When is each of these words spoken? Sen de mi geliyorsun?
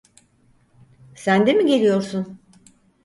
Sen 1.15 1.47
de 1.47 1.53
mi 1.53 1.65
geliyorsun? 1.67 2.37